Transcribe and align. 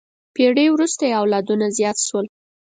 پېړۍ 0.35 0.67
وروسته 0.71 1.03
یې 1.09 1.17
اولادونه 1.21 1.65
زیات 1.77 1.97
شول. 2.07 2.25